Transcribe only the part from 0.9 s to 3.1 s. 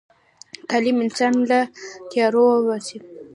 انسان له تیارو وباسي.